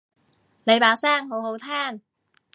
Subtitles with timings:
[0.63, 2.01] 你把聲好好聽